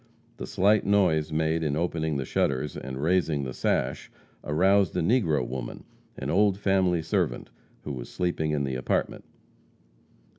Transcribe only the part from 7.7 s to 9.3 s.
who was sleeping in the apartment.